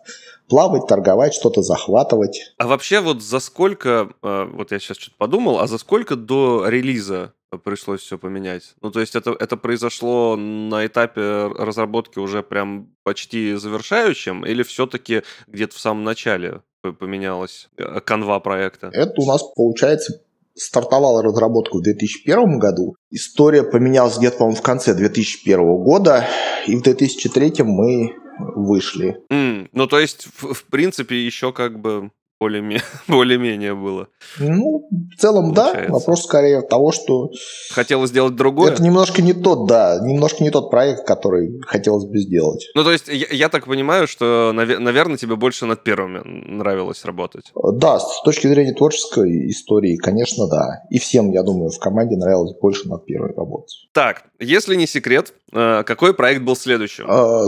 [0.48, 2.52] Плавать, торговать, что-то захватывать.
[2.58, 6.68] А вообще вот за сколько, э, вот я сейчас что-то подумал, а за сколько до
[6.68, 8.74] релиза пришлось все поменять.
[8.80, 15.22] Ну, то есть это, это произошло на этапе разработки уже прям почти завершающем, или все-таки
[15.46, 18.90] где-то в самом начале поменялась э, канва проекта?
[18.92, 20.20] Это у нас, получается,
[20.54, 22.94] стартовала разработку в 2001 году.
[23.10, 26.26] История поменялась где-то, по-моему, в конце 2001 года,
[26.66, 28.14] и в 2003 мы
[28.56, 29.18] вышли.
[29.30, 32.10] Mm, ну, то есть, в, в принципе, еще как бы
[32.42, 34.08] более-менее, более-менее было.
[34.40, 35.86] Ну, в целом, получается.
[35.86, 35.92] да.
[35.92, 37.30] Вопрос скорее того, что...
[37.70, 38.72] Хотелось сделать другое?
[38.72, 42.68] Это немножко не тот, да, немножко не тот проект, который хотелось бы сделать.
[42.74, 47.52] Ну, то есть, я, я так понимаю, что, наверное, тебе больше над первыми нравилось работать.
[47.74, 50.82] Да, с точки зрения творческой истории, конечно, да.
[50.90, 53.88] И всем, я думаю, в команде нравилось больше над первой работать.
[53.92, 57.04] Так, если не секрет, э, какой проект был следующим?
[57.08, 57.46] А,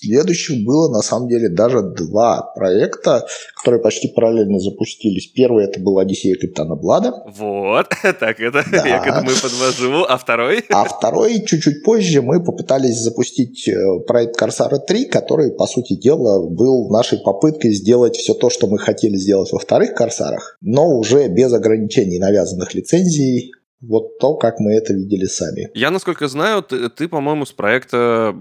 [0.00, 5.26] следующим было, на самом деле, даже два проекта, которые почти параллельно параллельно запустились.
[5.28, 7.12] Первый это был «Одиссея Капитана Блада».
[7.26, 7.88] Вот,
[8.20, 8.86] так это да.
[8.86, 10.04] я к этому и подвожу.
[10.08, 10.64] А второй?
[10.70, 13.74] А второй, чуть-чуть позже, мы попытались запустить э,
[14.06, 18.78] проект «Корсара 3», который, по сути дела, был нашей попыткой сделать все то, что мы
[18.78, 24.72] хотели сделать во вторых «Корсарах», но уже без ограничений навязанных лицензий, вот то, как мы
[24.72, 25.70] это видели сами.
[25.74, 28.34] Я, насколько знаю, ты, ты по-моему, с проекта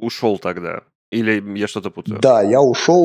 [0.00, 0.82] ушел тогда.
[1.14, 2.20] Или я что-то путаю?
[2.20, 2.98] Да, я ушел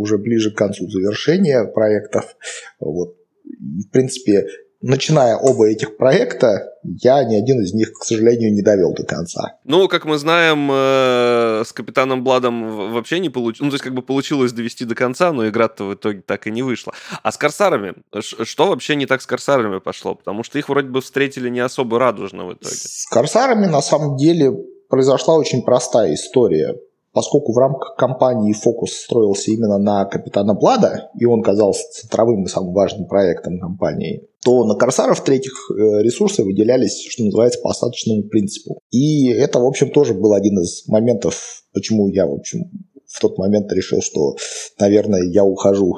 [0.00, 2.36] уже ближе к концу завершения проектов.
[2.80, 3.16] Вот.
[3.44, 4.46] В принципе,
[4.82, 9.58] начиная оба этих проекта, я ни один из них, к сожалению, не довел до конца.
[9.64, 13.60] Ну, как мы знаем, э, с Капитаном Бладом вообще не получилось.
[13.60, 16.50] Ну, то есть, как бы получилось довести до конца, но игра-то в итоге так и
[16.50, 16.92] не вышла.
[17.22, 17.94] А с Корсарами?
[18.20, 20.14] Что вообще не так с Корсарами пошло?
[20.14, 22.74] Потому что их вроде бы встретили не особо радужно в итоге.
[22.74, 24.52] С Корсарами, на самом деле,
[24.88, 26.74] произошла очень простая история
[27.12, 32.48] поскольку в рамках компании фокус строился именно на Капитана Блада, и он казался центровым и
[32.48, 38.24] самым важным проектом компании, то на Корсаров третьих э, ресурсы выделялись, что называется, по остаточному
[38.24, 38.80] принципу.
[38.90, 42.70] И это, в общем, тоже был один из моментов, почему я, в общем,
[43.06, 44.36] в тот момент решил, что,
[44.80, 45.96] наверное, я ухожу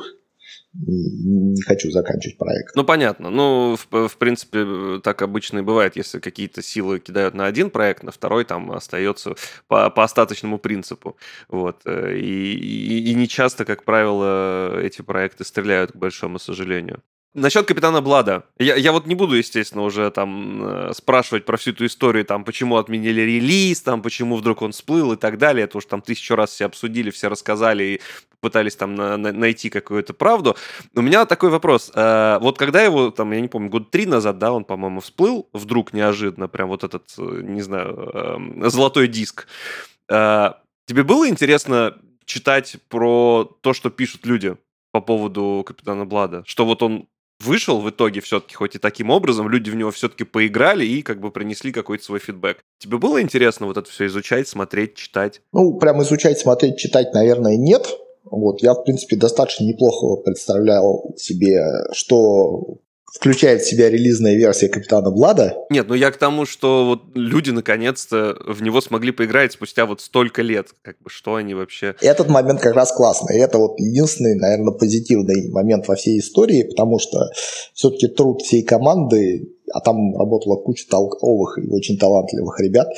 [0.74, 2.74] не хочу заканчивать проект.
[2.74, 3.30] Ну, понятно.
[3.30, 8.02] Ну, в, в принципе, так обычно и бывает, если какие-то силы кидают на один проект,
[8.02, 9.34] на второй там остается
[9.68, 11.16] по, по остаточному принципу.
[11.48, 11.82] Вот.
[11.84, 17.02] Э, и, и, и не часто, как правило, эти проекты стреляют, к большому сожалению.
[17.34, 18.44] Насчет Капитана Блада.
[18.58, 22.44] Я, я вот не буду, естественно, уже там э, спрашивать про всю эту историю, там,
[22.44, 25.64] почему отменили релиз, там, почему вдруг он всплыл и так далее.
[25.64, 28.00] Это уж там тысячу раз все обсудили, все рассказали и
[28.38, 30.56] пытались там на, на, найти какую-то правду.
[30.94, 31.90] У меня такой вопрос.
[31.92, 35.48] Э, вот когда его, там, я не помню, год три назад, да, он, по-моему, всплыл
[35.52, 39.48] вдруг неожиданно, прям вот этот, э, не знаю, э, золотой диск.
[40.08, 40.52] Э,
[40.86, 44.56] тебе было интересно читать про то, что пишут люди
[44.92, 46.44] по поводу Капитана Блада?
[46.46, 47.08] Что вот он
[47.40, 51.20] вышел в итоге все-таки, хоть и таким образом, люди в него все-таки поиграли и как
[51.20, 52.58] бы принесли какой-то свой фидбэк.
[52.78, 55.40] Тебе было интересно вот это все изучать, смотреть, читать?
[55.52, 57.86] Ну, прям изучать, смотреть, читать, наверное, нет.
[58.24, 62.78] Вот, я, в принципе, достаточно неплохо представлял себе, что
[63.14, 65.56] включает в себя релизная версия Капитана Блада.
[65.70, 70.00] Нет, ну я к тому, что вот люди наконец-то в него смогли поиграть спустя вот
[70.00, 70.70] столько лет.
[70.82, 71.94] Как бы что они вообще...
[72.00, 73.38] Этот момент как раз классный.
[73.38, 77.30] Это вот единственный, наверное, позитивный момент во всей истории, потому что
[77.72, 82.88] все-таки труд всей команды, а там работала куча толковых и очень талантливых ребят,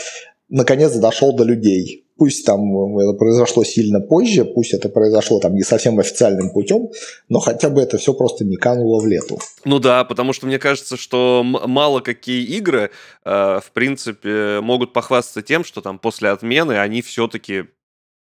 [0.48, 2.60] наконец дошел до людей Пусть там
[2.98, 6.88] э, это произошло сильно позже, пусть это произошло там не совсем официальным путем,
[7.28, 9.38] но хотя бы это все просто не кануло в лету.
[9.64, 12.90] Ну да, потому что мне кажется, что мало какие игры,
[13.24, 17.64] э, в принципе, могут похвастаться тем, что там после отмены они все-таки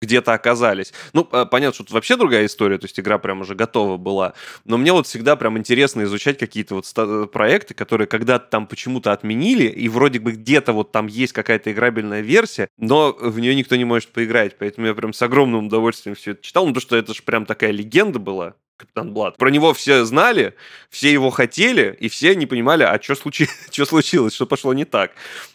[0.04, 0.94] где-то оказались.
[1.14, 4.34] Ну, понятно, что тут вообще другая история, то есть игра прям уже готова была.
[4.66, 9.12] Но мне вот всегда прям интересно изучать какие-то вот э, проекты, которые когда-то там почему-то
[9.12, 13.76] отменили, и вроде бы где-то вот там есть какая-то играбельная версия, но в нее никто
[13.76, 14.58] не может поиграть.
[14.58, 17.46] Поэтому я прям с огромным удовольствием все это читал, ну, потому что это же прям
[17.46, 18.56] такая легенда была.
[18.78, 19.38] Капитан Блад.
[19.38, 20.56] Про него все знали,
[20.90, 23.48] все его хотели, и все не понимали, а что, случи...
[23.72, 25.12] что случилось, что пошло не так.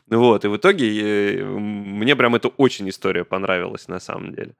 [0.06, 4.54] Вот, и в итоге э, мне прям эта очень история понравилась на самом деле.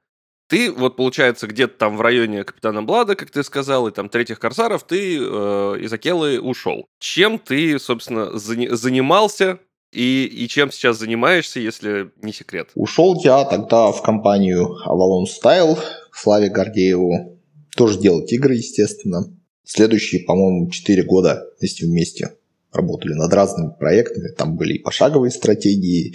[0.49, 4.39] Ты вот, получается, где-то там в районе Капитана Блада, как ты сказал, и там третьих
[4.39, 6.87] корсаров, ты э, из Акелы ушел.
[6.99, 9.59] Чем ты, собственно, за- занимался
[9.91, 12.71] и, и чем сейчас занимаешься, если не секрет?
[12.75, 15.77] Ушел я тогда в компанию Avalon Style,
[16.11, 17.38] Славе Гордееву,
[17.79, 19.33] тоже делать игры, естественно.
[19.63, 22.35] Следующие, по-моему, 4 года вместе вместе
[22.73, 24.33] работали над разными проектами.
[24.35, 26.13] Там были и пошаговые стратегии,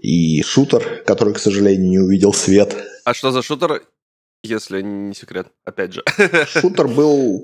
[0.00, 2.76] и шутер, который, к сожалению, не увидел свет.
[3.04, 3.82] А что за шутер,
[4.44, 6.04] если не секрет, опять же?
[6.46, 7.42] Шутер был...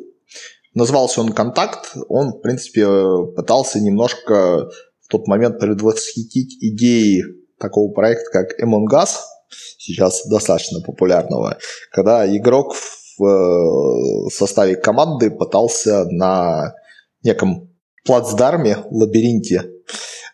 [0.75, 1.97] Назывался он «Контакт».
[2.09, 2.87] Он, в принципе,
[3.35, 7.25] пытался немножко в тот момент предвосхитить идеи
[7.59, 9.17] такого проекта, как Among Us,
[9.79, 11.59] сейчас достаточно популярного,
[11.91, 16.75] когда игрок в э, составе команды пытался на
[17.23, 17.71] неком
[18.05, 19.76] плацдарме, лабиринте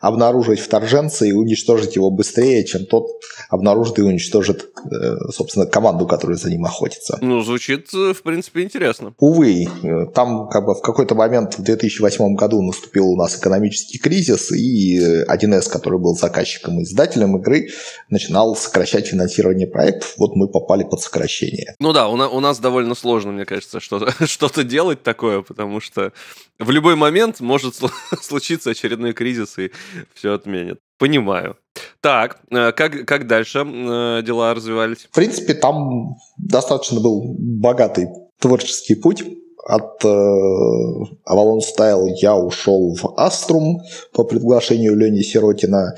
[0.03, 3.07] обнаружить вторженца и уничтожить его быстрее, чем тот
[3.49, 7.19] обнаружит и уничтожит, э, собственно, команду, которая за ним охотится.
[7.23, 9.15] Ну, звучит, э, в принципе, интересно.
[9.21, 13.99] Увы, э, там как бы в какой-то момент в 2008 году наступил у нас экономический
[13.99, 17.69] кризис, и 1С, который был заказчиком и издателем игры,
[18.11, 20.15] начинал сокращать финансирование проектов.
[20.17, 21.77] Вот мы попали под сокращение.
[21.79, 25.81] Ну да, у, на, у нас довольно сложно, мне кажется, что-то что делать такое, потому
[25.81, 26.12] что
[26.59, 27.77] в любой момент может
[28.21, 29.71] случиться очередной кризис, и
[30.15, 30.79] все отменят.
[30.99, 31.57] Понимаю.
[32.01, 35.09] Так, э, как, как дальше э, дела развивались?
[35.11, 39.25] В принципе, там достаточно был богатый творческий путь.
[39.65, 43.79] от э, Avalon Style я ушел в Astrum
[44.13, 45.95] по приглашению Лени Сиротина.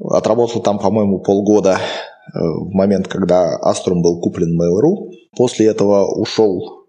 [0.00, 5.10] Отработал там, по-моему, полгода э, в момент, когда Astrum был куплен Mail.ru.
[5.36, 6.86] После этого ушел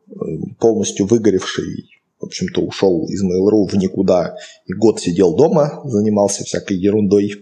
[0.60, 1.93] полностью выгоревший
[2.24, 7.34] в общем-то, ушел из Mail.ru в никуда и год сидел дома, занимался всякой ерундой,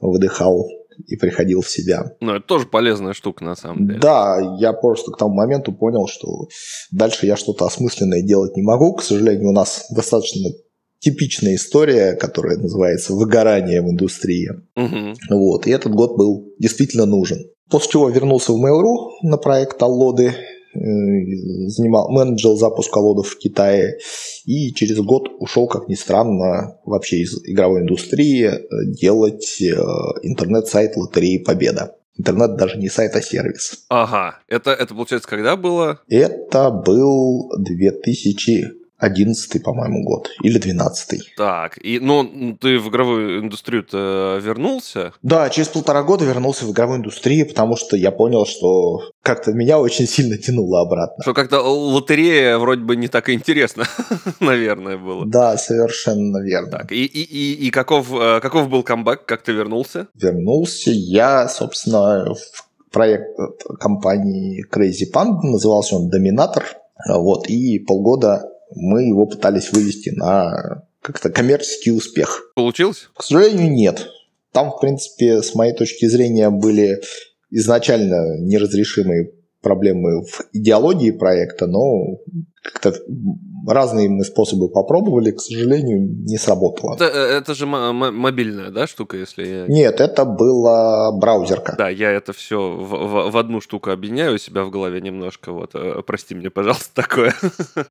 [0.00, 0.68] выдыхал
[1.06, 2.12] и приходил в себя.
[2.20, 4.00] Ну, это тоже полезная штука, на самом деле.
[4.00, 6.48] Да, я просто к тому моменту понял, что
[6.90, 8.94] дальше я что-то осмысленное делать не могу.
[8.94, 10.50] К сожалению, у нас достаточно
[10.98, 14.50] типичная история, которая называется выгорание в индустрии.
[14.76, 15.14] Угу.
[15.30, 17.38] Вот, и этот год был действительно нужен.
[17.70, 20.34] После чего вернулся в Mail.ru на проект Аллоды,
[21.68, 23.98] занимал, менеджер запуск колодов в Китае
[24.44, 29.74] и через год ушел, как ни странно, вообще из игровой индустрии э, делать э,
[30.22, 31.94] интернет-сайт лотереи Победа.
[32.16, 33.84] Интернет даже не сайт, а сервис.
[33.88, 34.40] Ага.
[34.48, 36.00] Это, это получается, когда было?
[36.08, 40.28] Это был 2000 11 по-моему, год.
[40.42, 45.12] Или 12 Так, и, ну, ты в игровую индустрию-то вернулся?
[45.22, 49.78] Да, через полтора года вернулся в игровую индустрию, потому что я понял, что как-то меня
[49.78, 51.22] очень сильно тянуло обратно.
[51.22, 53.84] Что как-то лотерея вроде бы не так интересно,
[54.40, 55.24] наверное, было.
[55.26, 56.70] Да, совершенно верно.
[56.70, 60.08] Так, и, и, и, и каков, э, каков был камбэк, как ты вернулся?
[60.14, 63.38] Вернулся я, собственно, в проект
[63.78, 66.64] компании Crazy Panda, назывался он Доминатор,
[67.06, 72.52] вот, и полгода мы его пытались вывести на как-то коммерческий успех.
[72.54, 73.08] Получилось?
[73.14, 74.08] К сожалению, нет.
[74.52, 77.00] Там, в принципе, с моей точки зрения, были
[77.50, 82.18] изначально неразрешимые проблемы в идеологии проекта, но
[82.62, 82.94] как-то
[83.68, 86.94] разные мы способы попробовали, к сожалению, не сработало.
[86.94, 89.66] Это, э, это же мобильная, да, штука, если я...
[89.66, 91.74] Нет, это была браузерка.
[91.76, 95.52] Да, я это все в, в, в одну штуку объединяю у себя в голове немножко,
[95.52, 97.34] вот, э, прости мне, пожалуйста, такое.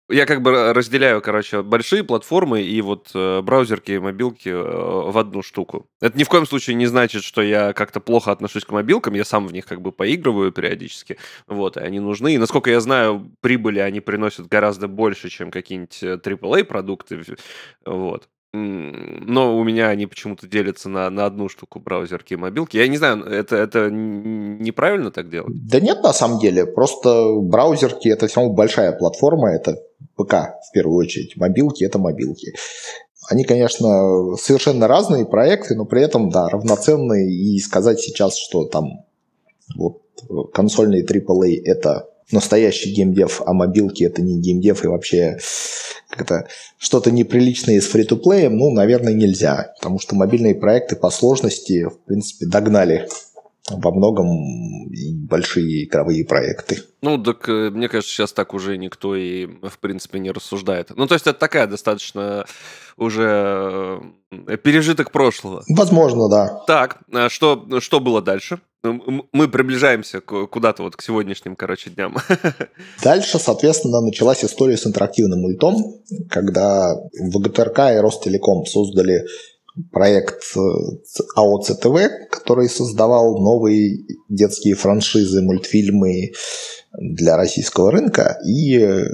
[0.10, 5.42] я как бы разделяю, короче, большие платформы и вот э, браузерки и мобилки в одну
[5.42, 5.88] штуку.
[6.02, 9.26] Это ни в коем случае не значит, что я как-то плохо отношусь к мобилкам, я
[9.26, 13.32] сам в них как бы поигрываю периодически, вот, и они нужны, и насколько я знаю,
[13.42, 17.22] прибыли они приносят гораздо больше, чем какие-нибудь AAA продукты,
[17.86, 18.28] вот.
[18.54, 22.78] Но у меня они почему-то делятся на, на одну штуку браузерки и мобилки.
[22.78, 25.54] Я не знаю, это, это неправильно так делать?
[25.68, 26.66] Да нет, на самом деле.
[26.66, 29.76] Просто браузерки это все равно большая платформа, это
[30.16, 31.36] ПК в первую очередь.
[31.36, 32.54] Мобилки это мобилки.
[33.30, 37.30] Они, конечно, совершенно разные проекты, но при этом, да, равноценные.
[37.30, 39.06] И сказать сейчас, что там
[39.76, 40.02] вот
[40.54, 45.38] консольные AAA это настоящий геймдев, а мобилки это не геймдев и вообще
[46.10, 52.00] как-то что-то неприличное с фри-то-плеем, ну, наверное, нельзя, потому что мобильные проекты по сложности, в
[52.06, 53.08] принципе, догнали
[53.70, 54.28] во многом
[55.28, 56.84] большие игровые проекты.
[57.02, 60.92] Ну, так э, мне кажется, сейчас так уже никто и, в принципе, не рассуждает.
[60.96, 62.46] Ну, то есть это такая достаточно
[62.98, 64.02] уже
[64.32, 65.64] э, пережиток прошлого.
[65.70, 66.64] Возможно, да.
[66.66, 68.60] Так, а что, что было дальше?
[68.84, 72.16] Мы приближаемся куда-то вот к сегодняшним, короче, дням.
[73.04, 75.76] Дальше, соответственно, началась история с интерактивным мультом,
[76.30, 79.26] когда ВГТРК и Ростелеком создали
[79.92, 80.60] проект э,
[81.36, 86.34] АО ЦТВ, который создавал новые детские франшизы, мультфильмы
[86.94, 89.06] для российского рынка, и э,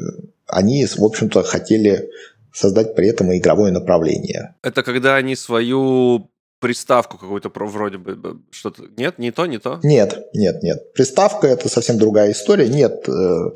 [0.47, 2.09] они, в общем-то, хотели
[2.53, 4.55] создать при этом и игровое направление.
[4.61, 9.81] Это когда они свою приставку какую-то вроде бы что-то нет не то не то?
[9.83, 10.93] Нет нет нет.
[10.93, 12.69] Приставка это совсем другая история.
[12.69, 13.51] Нет э,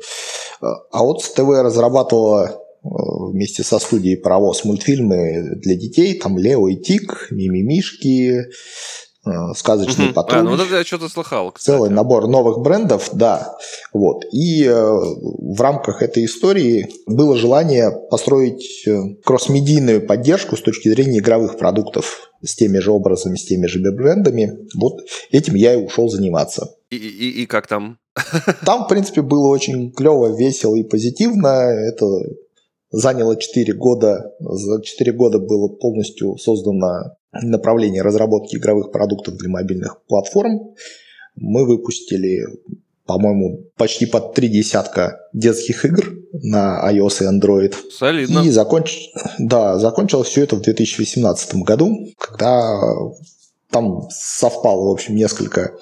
[0.60, 7.28] а вот ТВ разрабатывала вместе со студией «Паровоз» мультфильмы для детей, там «Лео и Тик»,
[7.30, 8.46] «Мимимишки»,
[9.26, 10.14] э, «Сказочный угу.
[10.14, 10.40] патруль».
[10.40, 11.76] А, ну вот это я что-то слыхал, кстати.
[11.76, 13.56] Целый набор новых брендов, да.
[13.92, 14.24] Вот.
[14.32, 21.18] И э, в рамках этой истории было желание построить э, кроссмедийную поддержку с точки зрения
[21.18, 24.58] игровых продуктов с теми же образами, с теми же брендами.
[24.76, 26.74] Вот этим я и ушел заниматься.
[26.90, 27.98] И, и, и как там?
[28.64, 31.48] Там, в принципе, было очень клево, весело и позитивно.
[31.48, 32.06] Это
[32.90, 34.32] заняло 4 года.
[34.40, 40.74] За 4 года было полностью создано направление разработки игровых продуктов для мобильных платформ.
[41.36, 42.44] Мы выпустили,
[43.06, 47.74] по-моему, почти под три десятка детских игр на iOS и Android.
[47.90, 48.40] Солидно.
[48.40, 49.10] И законч...
[49.38, 52.80] да, закончилось все это в 2018 году, когда
[53.70, 55.72] там совпало, в общем, несколько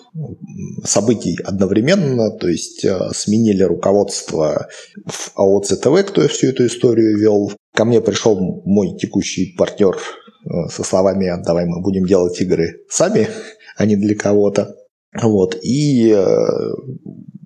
[0.84, 4.68] событий одновременно, то есть э, сменили руководство
[5.06, 7.52] в АОЦТВ, кто всю эту историю вел.
[7.74, 13.28] Ко мне пришел мой текущий партнер э, со словами «давай мы будем делать игры сами,
[13.76, 14.74] а не для кого-то».
[15.22, 15.56] Вот.
[15.62, 16.24] И э,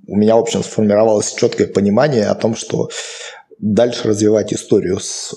[0.06, 2.88] у меня, в общем, сформировалось четкое понимание о том, что
[3.58, 5.34] дальше развивать историю с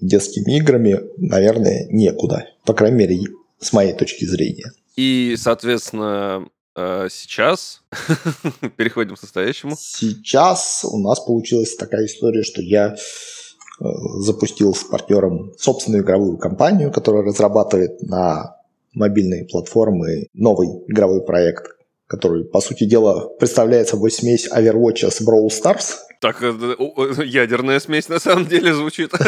[0.00, 2.46] детскими играми, наверное, некуда.
[2.64, 3.18] По крайней мере,
[3.60, 4.72] с моей точки зрения.
[4.96, 7.82] И, соответственно, э, сейчас
[8.76, 9.76] переходим к настоящему.
[9.78, 13.84] Сейчас у нас получилась такая история, что я э,
[14.20, 18.56] запустил с партнером собственную игровую компанию, которая разрабатывает на
[18.94, 21.66] мобильные платформы новый игровой проект,
[22.06, 25.96] который, по сути дела, представляет собой смесь Overwatch с Brawl Stars.
[26.24, 29.12] Так, э, ядерная смесь на самом деле звучит.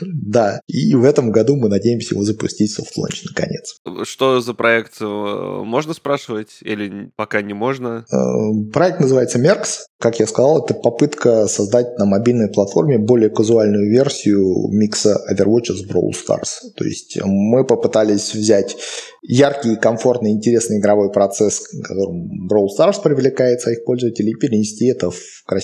[0.00, 3.76] Да, и в этом году мы надеемся его запустить в soft launch наконец.
[4.04, 8.04] Что за проект, э, можно спрашивать или пока не можно?
[8.10, 9.80] Э, проект называется Merx.
[9.98, 15.84] Как я сказал, это попытка создать на мобильной платформе более казуальную версию микса Overwatch с
[15.84, 16.72] Brawl Stars.
[16.76, 18.76] То есть мы попытались взять
[19.22, 25.20] яркий, комфортный, интересный игровой процесс, которым Brawl Stars привлекает своих пользователей, и перенести это в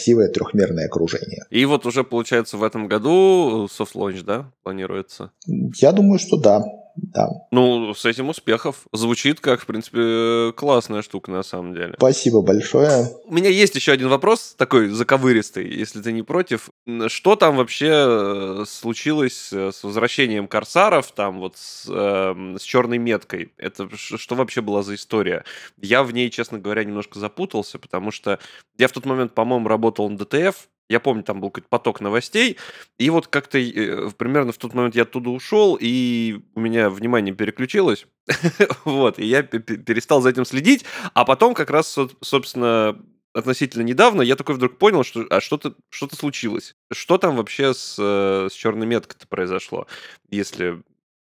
[0.09, 1.45] красивое трехмерное окружение.
[1.51, 5.31] И вот уже, получается, в этом году soft launch, да, планируется?
[5.47, 6.65] Я думаю, что да.
[7.03, 7.29] Да.
[7.51, 8.87] Ну, с этим успехов.
[8.93, 11.95] Звучит как, в принципе, классная штука на самом деле.
[11.97, 13.09] Спасибо большое.
[13.25, 16.71] У меня есть еще один вопрос, такой заковыристый, если ты не против.
[17.07, 22.99] Что там вообще э, случилось э, с возвращением корсаров, там вот с, э, с черной
[22.99, 23.53] меткой?
[23.57, 25.45] Это что вообще была за история?
[25.81, 28.39] Я в ней, честно говоря, немножко запутался, потому что
[28.79, 32.57] я в тот момент, по-моему, работал на ДТФ, я помню, там был какой-то поток новостей,
[32.99, 37.35] и вот как-то э, примерно в тот момент я оттуда ушел, и у меня внимание
[37.35, 38.07] переключилось,
[38.85, 40.85] вот, и я перестал за этим следить,
[41.15, 42.99] а потом как раз, собственно,
[43.35, 46.75] относительно недавно я такой вдруг понял, что а что-то что случилось.
[46.93, 49.87] Что там вообще с, э, с черной меткой-то произошло,
[50.31, 50.83] если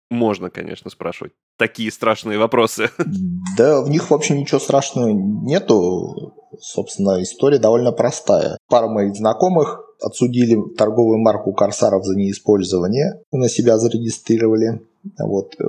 [0.09, 2.89] можно, конечно, спрашивать такие страшные вопросы.
[3.57, 6.34] Да, в них вообще ничего страшного нету.
[6.60, 8.58] Собственно, история довольно простая.
[8.70, 14.82] Пара моих знакомых отсудили торговую марку Корсаров за неиспользование, на себя зарегистрировали.
[15.20, 15.56] Вот.
[15.60, 15.64] Э,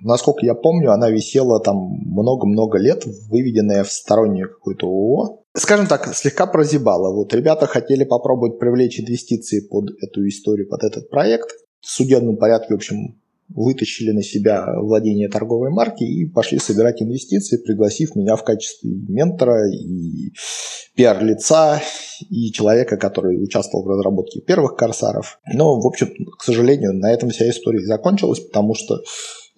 [0.00, 5.42] насколько я помню, она висела там много-много лет, выведенная в стороннюю какую-то ООО.
[5.56, 7.12] Скажем так, слегка прозябала.
[7.12, 11.50] Вот ребята хотели попробовать привлечь инвестиции под эту историю, под этот проект.
[11.80, 17.56] В судебном порядке, в общем, вытащили на себя владение торговой марки и пошли собирать инвестиции,
[17.56, 20.32] пригласив меня в качестве ментора и
[20.94, 21.80] пиар-лица,
[22.28, 25.38] и человека, который участвовал в разработке первых корсаров.
[25.52, 29.00] Но, в общем, к сожалению, на этом вся история закончилась, потому что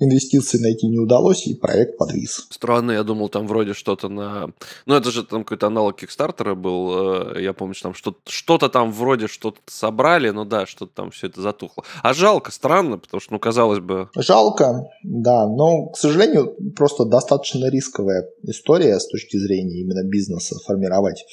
[0.01, 2.47] инвестиций найти не удалось, и проект подвис.
[2.51, 4.51] Странно, я думал, там вроде что-то на...
[4.87, 7.35] Ну, это же там какой-то аналог Кикстартера был.
[7.37, 11.29] Э, я помню, что там что-то там вроде что-то собрали, но да, что-то там все
[11.29, 11.85] это затухло.
[12.03, 14.09] А жалко, странно, потому что, ну, казалось бы...
[14.17, 21.25] Жалко, да, но, к сожалению, просто достаточно рисковая история с точки зрения именно бизнеса формировать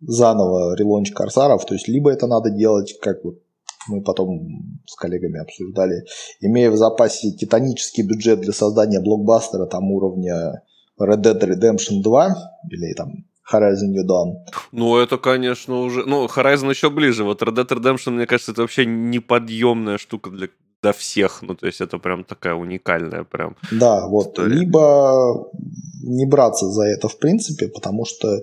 [0.00, 1.64] заново релонч Корсаров.
[1.66, 3.43] То есть, либо это надо делать как вот
[3.88, 6.04] мы потом с коллегами обсуждали,
[6.40, 10.62] имея в запасе титанический бюджет для создания блокбастера там уровня
[11.00, 12.34] Red Dead Redemption 2
[12.70, 14.46] или там Horizon New Dawn.
[14.72, 16.04] Ну, это, конечно, уже...
[16.06, 17.24] Ну, Horizon еще ближе.
[17.24, 20.48] Вот Red Dead Redemption, мне кажется, это вообще неподъемная штука для
[20.84, 21.42] для всех.
[21.42, 24.28] Ну, то есть это прям такая уникальная прям Да, вот.
[24.28, 24.54] История.
[24.54, 25.50] Либо
[26.02, 28.42] не браться за это в принципе, потому что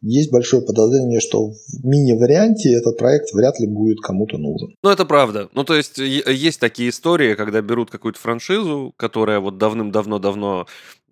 [0.00, 4.74] есть большое подозрение, что в мини-варианте этот проект вряд ли будет кому-то нужен.
[4.82, 5.48] Ну, это правда.
[5.52, 10.66] Ну, то есть, есть такие истории, когда берут какую-то франшизу, которая вот давным-давно-давно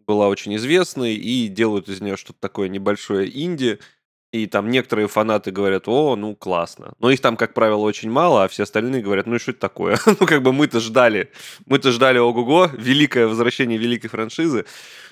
[0.06, 3.78] была очень известной, и делают из нее что-то такое небольшое инди,
[4.34, 6.94] и там некоторые фанаты говорят, о, ну классно.
[6.98, 9.60] Но их там, как правило, очень мало, а все остальные говорят, ну и что это
[9.60, 9.96] такое?
[10.06, 11.30] ну как бы мы-то ждали,
[11.66, 14.64] мы-то ждали ого-го, великое возвращение великой франшизы.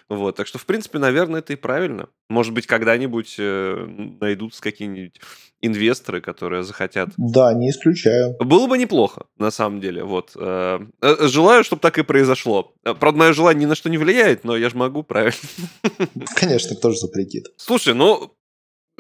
[0.08, 2.08] Вот, так что, в принципе, наверное, это и правильно.
[2.28, 3.86] Может быть, когда-нибудь э,
[4.20, 5.20] найдутся какие-нибудь
[5.60, 7.10] инвесторы, которые захотят.
[7.16, 8.36] Да, не исключаю.
[8.40, 10.02] Было бы неплохо, на самом деле.
[10.02, 10.32] Вот.
[10.34, 12.74] Э, э, желаю, чтобы так и произошло.
[12.84, 15.38] Э, правда, мое желание ни на что не влияет, но я же могу, правильно?
[16.34, 17.52] Конечно, кто же запретит.
[17.56, 18.34] Слушай, ну,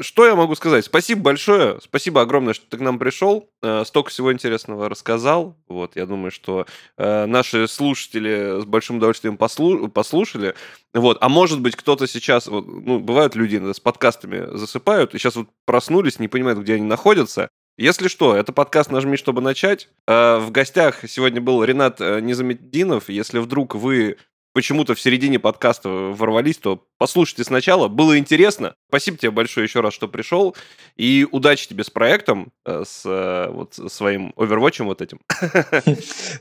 [0.00, 0.84] что я могу сказать?
[0.84, 1.78] Спасибо большое.
[1.82, 3.50] Спасибо огромное, что ты к нам пришел.
[3.62, 5.56] Э, столько всего интересного рассказал.
[5.68, 6.66] Вот, я думаю, что
[6.96, 10.54] э, наши слушатели с большим удовольствием послу- послушали.
[10.94, 15.36] Вот, а может быть, кто-то сейчас, вот, ну, бывают люди с подкастами засыпают, и сейчас
[15.36, 17.48] вот проснулись, не понимают, где они находятся.
[17.78, 19.88] Если что, это подкаст «Нажми, чтобы начать».
[20.06, 23.08] Э, в гостях сегодня был Ренат Незаметдинов.
[23.08, 24.16] Если вдруг вы
[24.52, 27.88] почему-то в середине подкаста ворвались, то послушайте сначала.
[27.88, 28.74] Было интересно.
[28.88, 30.54] Спасибо тебе большое еще раз, что пришел.
[30.96, 35.20] И удачи тебе с проектом, э, с э, вот своим Overwatch вот этим.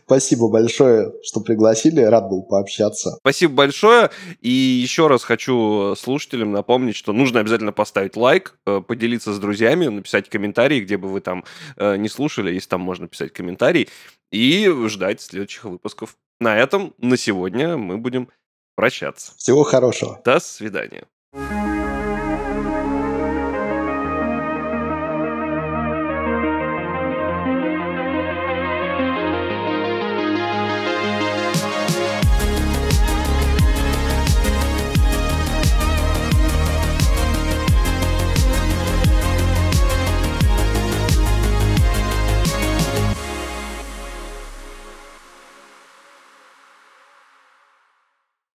[0.05, 2.01] Спасибо большое, что пригласили.
[2.01, 3.17] Рад был пообщаться.
[3.19, 4.11] Спасибо большое.
[4.41, 9.87] И еще раз хочу слушателям напомнить, что нужно обязательно поставить лайк, э, поделиться с друзьями,
[9.87, 11.43] написать комментарии, где бы вы там
[11.77, 13.89] не слушали, если там можно писать комментарий,
[14.31, 16.15] и ждать следующих выпусков.
[16.41, 18.27] На этом на сегодня мы будем
[18.75, 19.33] прощаться.
[19.37, 20.19] Всего хорошего.
[20.25, 21.05] До свидания.